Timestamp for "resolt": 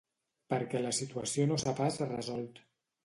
2.15-2.65